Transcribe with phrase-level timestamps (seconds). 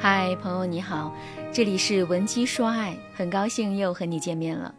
[0.00, 1.12] 嗨，朋友你好，
[1.52, 4.72] 这里是文姬说爱，很高兴又和你见面了。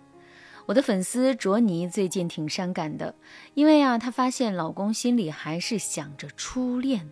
[0.66, 3.14] 我的粉丝卓尼最近挺伤感的，
[3.54, 7.12] 因为啊，她发现老公心里还是想着初恋。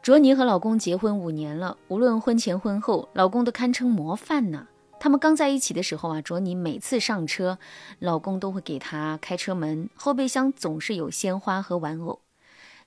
[0.00, 4.66] 卓尼和老公结婚五年了，无论婚前婚后，老公都堪称模范呢。
[4.98, 7.58] 他们刚在一起的时候啊，卓尼每次上车，
[7.98, 12.22] 老公都会给她开车门，后备箱总是有鲜花和玩偶。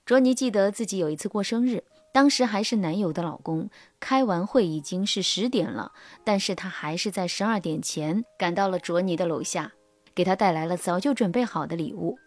[0.04, 1.84] 卓尼记得自己有一次过生日。
[2.12, 5.92] 当时还是男友的老公，开完会已经是十点了，
[6.24, 9.72] 但是他还是在十二点前赶到了卓尼的楼下，
[10.14, 12.18] 给他带来了早就准备好的礼物。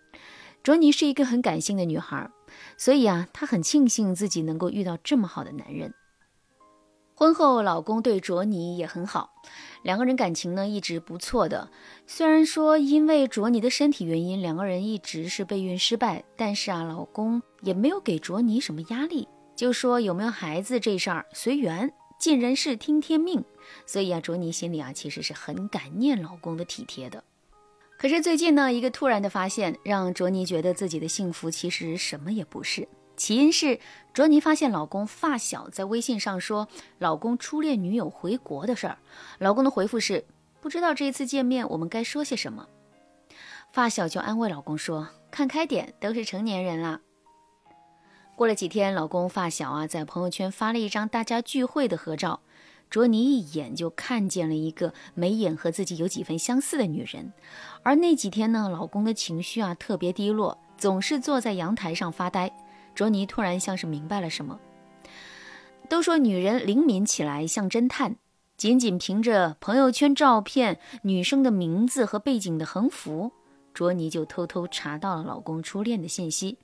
[0.63, 2.29] 卓尼是一个很感性的女孩，
[2.77, 5.93] 所以啊，她很庆幸自己能够遇到这么好的男人。
[7.15, 9.29] 婚后，老公对卓尼也很好，
[9.83, 11.69] 两个人感情呢一直不错的。
[12.07, 19.27] 虽然说因为卓尼的身体原因，两个人一直是备孕失败，但是啊，老公也没有给卓尼什么压力。
[19.55, 23.43] 就说有没有孩子这事儿随缘，尽人事听天命。
[23.85, 27.23] 所以啊，卓尼心里啊其实是很感念老公的体贴的。
[27.97, 32.87] 可是最近呢，一个突然的发现让卓尼觉得自己的幸福其实什么也不是。
[33.15, 33.79] 起因是
[34.11, 36.67] 卓尼发现老公发小在微信上说
[36.97, 38.97] 老公初恋女友回国的事儿，
[39.37, 40.25] 老公的回复是
[40.59, 42.67] 不知道这一次见面我们该说些什么。
[43.71, 47.01] 发小就安慰老公说看开点，都是成年人了。
[48.35, 52.41] 过了几天，老公发小啊在朋友圈发了一张大家聚会的合照，
[52.89, 57.31] 卓尼一眼就看见了一个眉眼和自己有几分相似的女人。
[57.83, 62.51] 而那几天呢，老公的情绪啊特别低落，总是坐在阳台上发呆。
[62.95, 64.59] 卓尼突然像是明白了什么。
[65.87, 68.15] 都说女人灵敏起来像侦探，
[68.57, 73.31] 仅仅凭着朋友圈照片、女生的名字和背景的横幅，
[73.75, 76.57] 卓尼就偷偷查到了老公初恋的信息。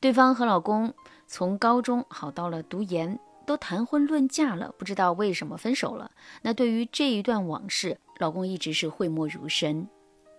[0.00, 0.94] 对方和老公
[1.26, 6.10] 从高中好到了读研，都谈婚论嫁了，不知道为什么分手了。
[6.40, 9.86] 那对于这一段往事，老公一直是讳莫如深。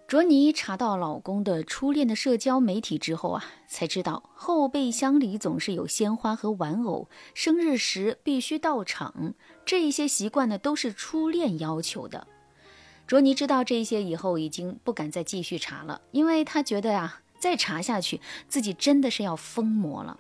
[0.08, 12.26] 卓尼查到老公的初恋的社交媒体之后啊，才知道后备箱里总是有鲜花和玩偶，生日时必须到场，这一些习惯呢都是初恋要求的。
[13.06, 17.20] 卓尼知道这些以后，已经不敢再继续查了，因为他觉得呀。
[17.42, 20.18] 再查下去，自己真的是要疯魔了。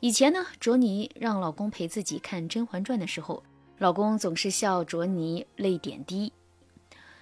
[0.00, 3.42] 以前呢，卓尼让老公陪自己看《甄嬛传》的时候，
[3.78, 6.32] 老公总是笑卓尼泪点低。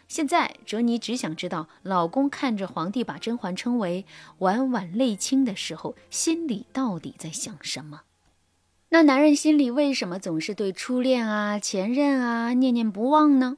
[0.08, 4.04] 现在，卓尼只想知道，老公看着皇帝把甄嬛称为
[4.40, 8.02] “婉婉泪清”的时候，心里到底在想什么？
[8.90, 13.56] 那男人心里为什么总是对初恋啊、前任啊念念不忘呢？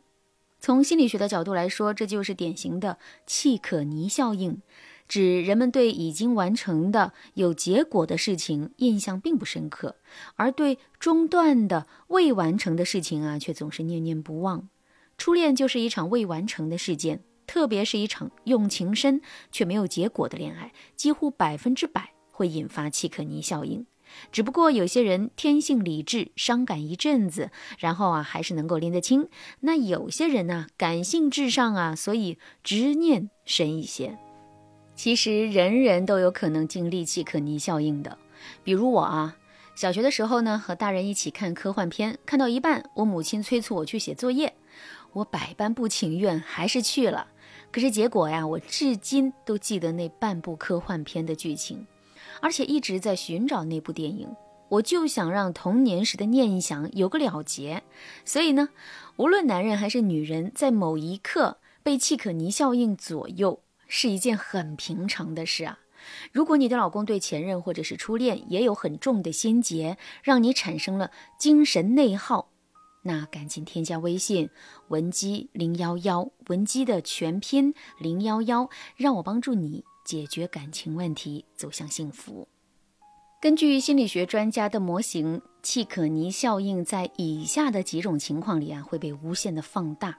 [0.60, 4.62] 从心理学的角度来说，这就是典型的契可尼效应。
[5.06, 9.96] 指人们对已经完成的有结果的事情印象并不深刻，
[10.36, 14.68] 而对中断的未完成的事情啊，却总是念念不忘。
[15.16, 19.20] 初恋就是一场未完成的事件，特别是一场用情深
[19.52, 23.86] 却没有结果的恋爱，几乎百分之百会引发契可尼效应。
[24.30, 29.28] 只不过有些人天性理智，伤感一阵子，然后啊还是能够拎得清；
[29.60, 34.18] 那有些人呢，感性至上啊，所以执念深一些。
[34.96, 38.16] 其实人人都有可能经历契可尼效应的，
[38.62, 39.36] 比如我啊，
[39.74, 44.54] 小学的时候呢，和大人一起看科幻片，看到一半，我母亲催促我去写作业，
[45.12, 47.26] 我百般不情愿，还是去了。
[47.72, 51.84] 可是结果呀，我至今都记得那半部科幻片的剧情，
[52.40, 54.28] 而且一直在寻找那部电影。
[54.68, 57.82] 我就想让童年时的念想有个了结。
[58.24, 58.68] 所以呢，
[59.16, 63.60] 无论男人还是女人，在某一刻被契可尼效应左右。
[63.86, 65.78] 是一件很平常的事啊。
[66.32, 72.50] 如果你的老公对前任或者是初恋也有很重的心结，让你产生了精神内耗，
[73.04, 74.50] 那赶紧添加微信
[74.88, 82.48] 文姬零幺幺，文姬的全拼零幺幺，让我帮助你解决感情问题，走向幸福。
[83.40, 90.18] 根据心理学专家的模型，契可尼效应在以下的几种情况里啊会被无限的放大。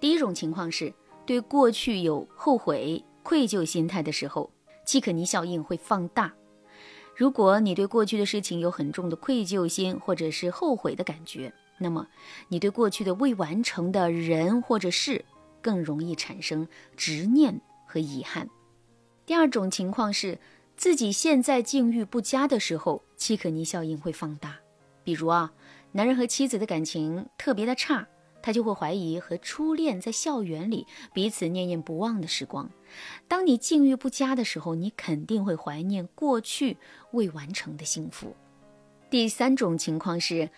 [0.00, 0.92] 第一种情况是。
[1.26, 4.50] 对过去有后悔、愧疚心态的时候，
[4.86, 6.32] 契可尼效应会放大。
[7.14, 12.06] 如果你对过去的事情有很重的愧疚心或者是后悔的感觉，那么
[12.48, 15.24] 你对过去的未完成的人或者事
[15.60, 18.48] 更容易产生执念和遗憾。
[19.24, 20.38] 第二种情况是
[20.76, 24.56] 自己现在境遇不佳的时候，契可尼效应会放大。
[25.02, 25.52] 比如啊，
[25.92, 28.06] 男人和妻子的感情特别的差。
[28.46, 32.70] 他就会怀疑和初恋在校园里彼此念念不忘的时光。
[33.26, 36.76] 当你境遇不佳的时候，你肯定会怀念过去
[37.10, 38.36] 未完成的幸福。
[39.10, 40.48] 第三种情况是，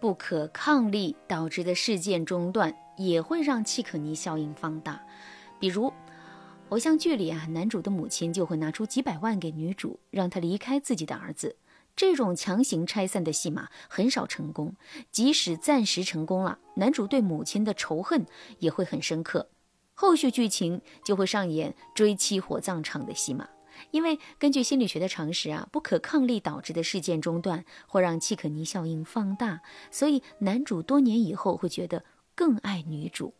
[0.00, 5.04] 不可抗力导致的事件中断，也会让契可尼效应放大。
[5.58, 5.92] 比如，
[6.68, 11.56] 偶像剧里啊，男主的母亲就会拿出几百万给女主，让她离开自己的儿子。
[11.94, 14.74] 这种强行拆散的戏码很少成功，
[15.10, 18.26] 即使暂时成功了，男主对母亲的仇恨
[18.58, 19.50] 也会很深刻，
[19.92, 23.48] 后续剧情就会上演追妻火葬场的戏码。
[23.90, 29.60] 因为根据心理学的常识啊，不可抗力导致的事件中断会让契可尼效应放大，
[29.90, 32.04] 所以男主多年以后会觉得
[32.34, 33.34] 更爱女主。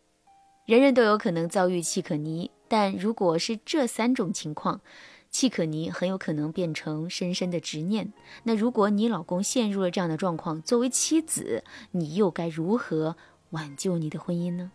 [0.65, 4.81] 人人都有可能遭遇契可尼，但如果是这三种情况。
[5.33, 8.13] 契可尼很有可能变成深深的执念。
[8.43, 13.17] 那如果你老公陷入了这样的状况，作为妻子，你又该如何
[13.49, 14.71] 挽救你的婚姻呢？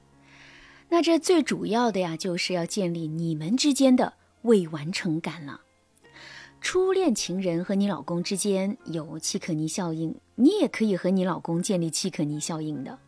[0.89, 5.61] 那这最主要的呀，就是要建立你们之间的未完成感了。
[6.61, 12.99] 初恋情人和你老公之间有契可尼效应，你也可以和你老公建立契可尼效应的。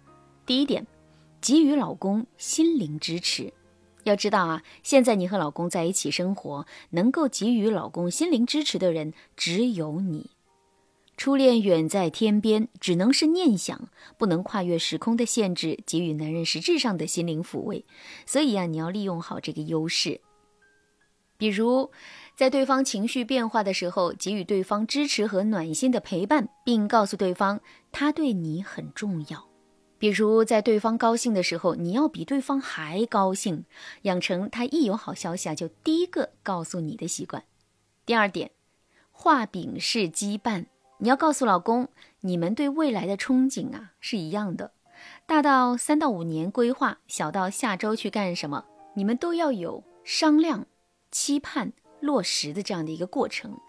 [0.46, 0.86] 第一点，
[1.40, 3.52] 给予老公心灵支持。
[4.04, 10.30] 要知道啊，现在你和老公在一起生活，能够给予老公心灵支持的人只有你。
[11.16, 17.84] 初恋远在天边，只能是念想，不能跨越时空的限制，给予男人实质上的心灵抚慰。
[18.24, 20.22] 所以啊，你要利用好这个优势。
[21.36, 21.90] 比如，
[22.34, 27.60] 在对方情绪变化的时候，给予对方支持和暖心的陪伴，并告诉对方
[27.92, 29.49] 他对你很重要。
[30.00, 33.66] 比如在对方高兴的时候，你要比对方还高兴，
[34.02, 37.44] 养成他一有好消息啊就第一个告诉你的习惯。
[38.06, 38.50] 第二点，
[39.12, 40.64] 画饼式羁绊，
[40.98, 41.88] 你要告诉老公，
[42.20, 44.72] 你们对未来的憧憬啊是一样的，
[45.26, 48.64] 大到三到五年规划，小到下周去干什么，
[48.94, 50.66] 你们都要有商量、
[51.10, 53.60] 期盼、落实的这样的一个过程。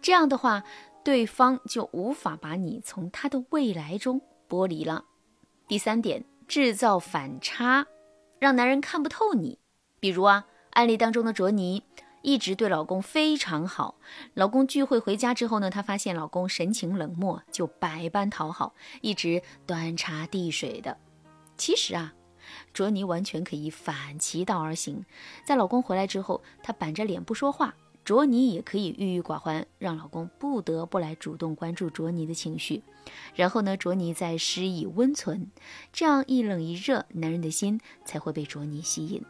[0.00, 0.64] 这样的话，
[1.04, 5.04] 对方就无法把你从他的未来中剥离了。
[5.66, 7.86] 第三点，制造反差，
[8.38, 9.58] 让男人看不透你。
[9.98, 11.82] 比如啊，案例当中的卓尼
[12.20, 13.94] 一直对老公非常好，
[14.34, 20.98] 老公聚会回家之后呢，她发现老公神情冷漠，就百般讨好，一直端茶递水的。
[21.56, 22.12] 其实啊，
[22.74, 25.02] 卓尼完全可以反其道而行，
[25.46, 27.74] 在老公回来之后，她板着脸不说话。
[28.04, 32.82] 卓尼也可以郁郁寡欢，让老公不得不来主动关注卓尼的情绪。
[33.34, 35.50] 然后呢，卓尼再施以温存，
[35.92, 39.22] 这样一冷一热，男人的心才会被卓尼吸引。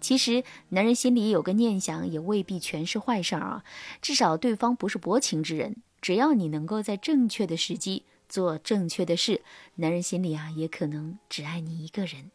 [0.00, 3.64] 其实，男人心里有个念想，也未必全是坏事儿啊。
[4.00, 5.76] 至少对方不是薄情之人。
[6.00, 9.42] 只要你能够在正确的时机做正确的事，
[9.76, 12.30] 男人心里啊，也可能只爱你一个人。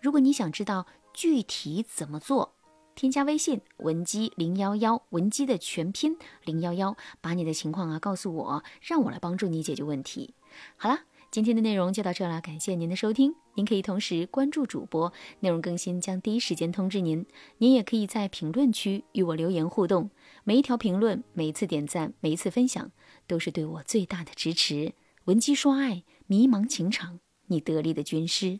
[0.00, 2.54] 如果你想知道具体怎么做，
[2.98, 10.34] 添加微信文姬零幺幺，文姬的全拼零幺幺，把你的情况啊告诉我，让我来帮助你解决问题。
[10.76, 13.36] 好了，今天的内容就到这了，感谢您的收听。
[13.54, 17.24] 您可以同时关注主播，内容更新将第一时间通知您。
[17.58, 20.10] 您也可以在评论区与我留言互动，
[20.42, 22.90] 每一条评论、每一次点赞、每一次分享，
[23.28, 24.92] 都是对我最大的支持。
[25.26, 28.58] 文姬说爱，迷茫情场，你得力的军师。